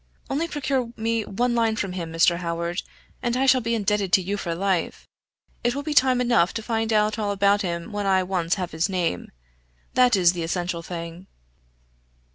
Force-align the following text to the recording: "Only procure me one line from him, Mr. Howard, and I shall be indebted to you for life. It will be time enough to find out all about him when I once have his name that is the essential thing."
"Only 0.31 0.47
procure 0.47 0.91
me 0.97 1.23
one 1.25 1.53
line 1.53 1.75
from 1.75 1.91
him, 1.93 2.11
Mr. 2.11 2.37
Howard, 2.37 2.81
and 3.21 3.37
I 3.37 3.45
shall 3.45 3.61
be 3.61 3.75
indebted 3.75 4.11
to 4.13 4.21
you 4.23 4.35
for 4.35 4.55
life. 4.55 5.07
It 5.63 5.75
will 5.75 5.83
be 5.83 5.93
time 5.93 6.19
enough 6.19 6.55
to 6.55 6.63
find 6.63 6.91
out 6.91 7.19
all 7.19 7.29
about 7.29 7.61
him 7.61 7.91
when 7.91 8.07
I 8.07 8.23
once 8.23 8.55
have 8.55 8.71
his 8.71 8.89
name 8.89 9.31
that 9.93 10.15
is 10.15 10.33
the 10.33 10.41
essential 10.41 10.81
thing." 10.81 11.27